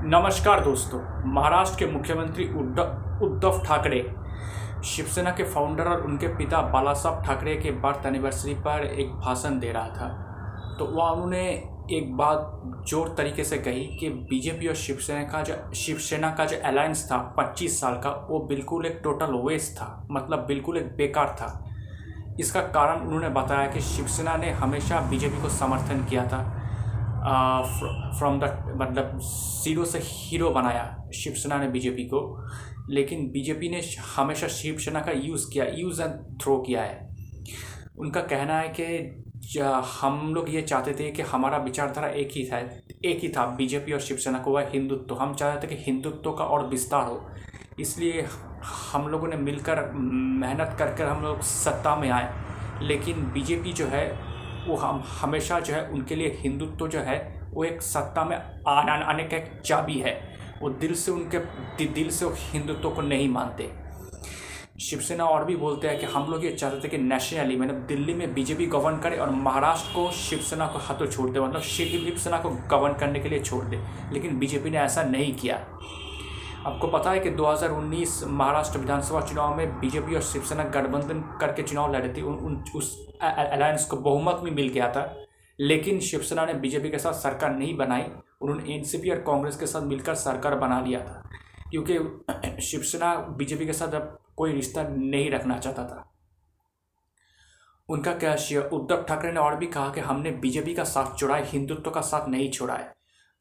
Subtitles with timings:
[0.00, 4.00] नमस्कार दोस्तों, महाराष्ट्र के मुख्यमंत्री उद्धव ठाकरे।
[4.84, 9.72] शिवसेना के फाउंडर और उनके पिता बालासाहब ठाकरे के बर्थ एनिवर्सरी पर एक भाषण दे
[9.72, 11.42] रहा था। तो वह उन्होंने
[11.92, 16.56] एक बात ज़ोर तरीके से कही कि बीजेपी और शिवसेना का जो, शिवसेना का जो
[16.64, 21.36] अलायंस था 25 साल का, वो बिल्कुल एक टोटल वेस्ट था मतलब बिल्कुल एक बेकार
[21.40, 21.64] था।
[22.40, 26.57] इसका कारण उन्होंने बताया कि शिवसेना ने हमेशा बीजेपी को समर्थन किया था।
[28.18, 28.44] फ्रॉम द
[28.80, 29.18] मतलब
[29.64, 32.20] ज़ीरो से हीरो बनाया शिवसेना ने बीजेपी को।
[32.90, 33.82] लेकिन बीजेपी ने
[34.16, 37.08] हमेशा शिवसेना का यूज़ किया यूज़ एंड थ्रो किया है।
[37.98, 38.86] उनका कहना है कि
[40.02, 42.58] हम लोग ये चाहते थे कि हमारा विचारधारा एक ही था,
[43.04, 46.44] एक ही था बीजेपी और शिवसेना को, वह हिंदुत्व। हम चाहते थे कि हिंदुत्व का
[46.44, 47.30] और विस्तार हो।
[47.80, 48.26] इसलिए
[48.92, 52.32] हम लोगों ने मिलकर मेहनत कर कर हम लोग सत्ता में आए।
[52.82, 54.27] लेकिन बीजेपी जो है
[54.68, 58.36] वो हम हमेशा जो है उनके लिए हिंदुत्व जो है, वो एक सत्ता में
[58.68, 61.38] आना, आने का एक चाबी है। वो दिल से उनके
[61.84, 63.88] दिल से हिंदुत्व को नहीं मानते।
[64.80, 68.14] शिवसेना और भी बोलते हैं कि हम लोग ये चाहते थे कि नेशनली मतलब दिल्ली
[68.14, 72.50] में बीजेपी गवर्न करे और महाराष्ट्र को शिवसेना को हाथों छोड़ दे मतलब शिवसेना को
[72.50, 73.76] गवर्न करने के लिए छोड़ दे।
[74.12, 75.66] लेकिन बीजेपी ने ऐसा नहीं किया।
[76.66, 81.94] आपको पता है कि 2019 महाराष्ट्र विधानसभा चुनाव में बीजेपी और शिवसेना गठबंधन करके चुनाव
[81.94, 85.24] लड़े थी उन, उस अलायंस को बहुमत में मिल गया था।
[85.60, 88.04] लेकिन शिवसेना ने बीजेपी के साथ सरकार नहीं बनाई
[88.40, 91.30] उन्होंने एनसीपी और कांग्रेस के साथ मिलकर सरकार बना लिया था
[91.70, 91.98] क्योंकि
[92.62, 96.14] शिवसेना बीजेपी के साथ अब कोई रिश्ता नहीं रखना चाहता था।
[97.88, 98.36] उनका क्या
[98.68, 102.00] उद्धव ठाकरे ने और भी कहा कि हमने बीजेपी का साथ छोड़ा है हिंदुत्व का
[102.00, 102.97] साथ नहीं छोड़ा है।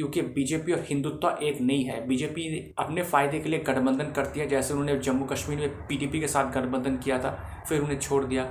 [0.00, 4.46] क्योंकि बीजेपी और हिंदुत्व एक नहीं है। बीजेपी अपने फ़ायदे के लिए गठबंधन करती है,
[4.48, 7.30] जैसे उन्होंने जम्मू कश्मीर में पीडीपी के साथ गठबंधन किया था,
[7.68, 8.44] फिर उन्हें छोड़ दिया।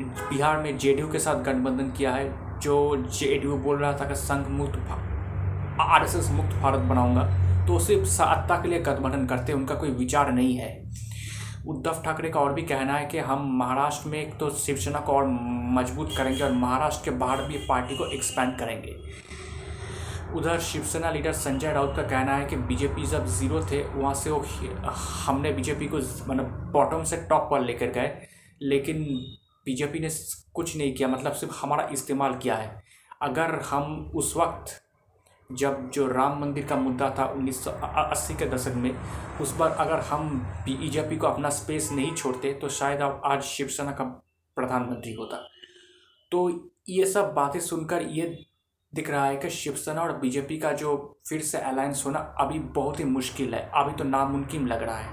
[0.00, 2.28] बिहार में जेडीयू के साथ गठबंधन किया है,
[2.60, 4.78] जो जेडीयू बोल रहा था कि संघ मुक्त
[5.80, 9.90] आर एस एस मुक्त भारत बनाऊँगा। तो सिर्फ़ सत्ता के लिए गठबंधन करते उनका कोई
[9.90, 10.72] विचार नहीं है।
[11.68, 15.12] उद्धव ठाकरे का और भी कहना है कि हम महाराष्ट्र में एक तो शिवसेना को
[15.12, 15.26] और
[15.74, 18.96] मज़बूत करेंगे और महाराष्ट्र के बाहर भी पार्टी को एक्सपेंड करेंगे।
[20.34, 24.30] उधर शिवसेना लीडर संजय राउत का कहना है कि बीजेपी जब ज़ीरो थे, वहाँ से
[24.30, 24.44] वो
[25.26, 28.26] हमने बीजेपी को मतलब बॉटम से टॉप पर लेकर गए।
[28.62, 29.04] लेकिन
[29.66, 30.08] बीजेपी ने
[30.54, 32.82] कुछ नहीं किया मतलब सिर्फ़ हमारा इस्तेमाल किया है।
[33.22, 34.80] अगर हम उस वक्त
[35.52, 38.90] जब जो राम मंदिर का मुद्दा था 1980 के दशक में,
[39.40, 43.92] उस पर अगर हम बीजेपी को अपना स्पेस नहीं छोड़ते तो शायद अब आज शिवसेना
[43.92, 44.04] का
[44.56, 45.36] प्रधानमंत्री होता।
[46.32, 48.44] तो ये सब बातें सुनकर ये
[48.94, 53.00] दिख रहा है कि शिवसेना और बीजेपी का जो फिर से अलायंस होना अभी बहुत
[53.00, 55.08] ही मुश्किल है। अभी तो नामुमकिन लग रहा है।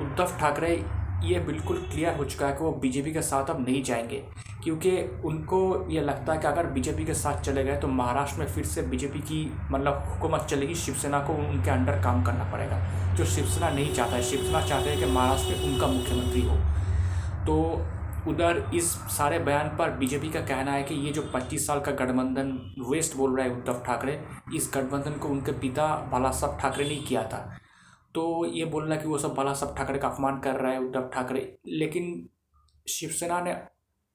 [0.00, 0.84] उद्धव ठाकरे,
[1.22, 4.24] ये बिल्कुल क्लियर हो चुका है कि वो बीजेपी के साथ अब नहीं जाएँगे।
[4.64, 8.46] क्योंकि उनको ये लगता है कि अगर बीजेपी के साथ चले गए तो महाराष्ट्र में
[8.46, 12.80] फिर से बीजेपी की मतलब हुकूमत चलेगी। शिवसेना को उनके अंडर काम करना पड़ेगा।
[13.14, 16.56] जो शिवसेना नहीं चाहता है, शिवसेना चाहते हैं कि महाराष्ट्र में उनका मुख्यमंत्री हो।
[17.46, 17.86] तो
[18.28, 21.92] उधर इस सारे बयान पर बीजेपी का कहना है कि ये जो 25 साल का
[21.92, 24.20] गठबंधन वेस्ट बोल रहा है उद्धव ठाकरे,
[24.54, 27.58] इस गठबंधन को उनके पिता बाला साहब ठाकरे ने किया था।
[28.14, 31.10] तो ये बोलना कि वो सब बाला साहब ठाकरे का अपमान कर रहा है उद्धव
[31.14, 32.28] ठाकरे। लेकिन
[32.88, 33.52] शिवसेना ने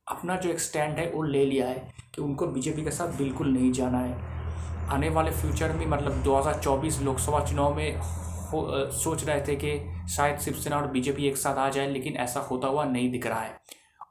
[0.08, 3.48] अपना जो एक स्टैंड है, वो ले लिया है कि उनको बीजेपी के साथ बिल्कुल
[3.48, 7.98] नहीं जाना है। आने वाले फ्यूचर में मतलब 2024 लोकसभा चुनाव में
[8.52, 12.40] हो सोच रहे थे कि शायद शिवसेना और बीजेपी एक साथ आ जाए, लेकिन ऐसा
[12.40, 13.60] होता हुआ नहीं दिख रहा है।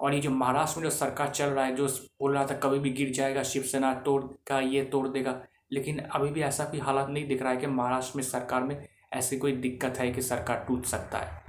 [0.01, 2.79] और ये जो महाराष्ट्र में जो सरकार चल रहा है, जो बोल रहा था कभी
[2.79, 5.34] भी गिर जाएगा, शिवसेना तोड़ का ये तोड़ देगा,
[5.73, 8.87] लेकिन अभी भी ऐसा कोई हालात नहीं दिख रहा है कि महाराष्ट्र में सरकार में
[9.12, 11.45] ऐसी कोई दिक्कत है कि सरकार टूट सकता है।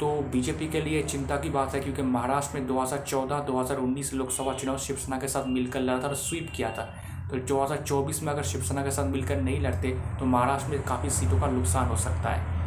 [0.00, 5.18] तो बीजेपी के लिए चिंता की बात है क्योंकि महाराष्ट्र में 2014-2019 लोकसभा चुनाव शिवसेना
[5.18, 6.84] के साथ मिलकर लड़ा था और स्वीप किया था।
[7.30, 11.40] तो 2024 में अगर शिवसेना के साथ मिलकर नहीं लड़ते तो महाराष्ट्र में काफ़ी सीटों
[11.40, 12.57] का नुकसान हो सकता है।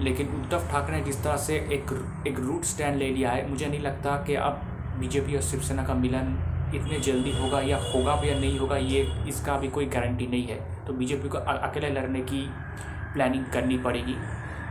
[0.00, 1.92] लेकिन उद्धव ठाकरे ने जिस तरह से एक
[2.26, 4.60] एक रूट स्टैंड ले लिया है, मुझे नहीं लगता कि अब
[4.98, 6.38] बीजेपी और शिवसेना का मिलन
[6.74, 10.46] इतने जल्दी होगा या होगा भी या नहीं होगा, ये इसका भी कोई गारंटी नहीं
[10.46, 12.46] है। तो बीजेपी को अकेले लड़ने की
[13.14, 14.14] प्लानिंग करनी पड़ेगी।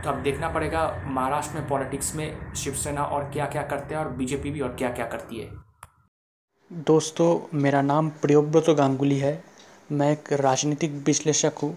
[0.04, 4.10] तो अब देखना पड़ेगा महाराष्ट्र में पॉलिटिक्स में शिवसेना और क्या क्या करते हैं और
[4.12, 5.48] बीजेपी भी और क्या क्या करती है।
[6.70, 9.42] दोस्तों, मेरा नाम प्रियोव्रत गांगुली है।
[9.92, 11.76] मैं एक राजनीतिक विश्लेषक हूँ।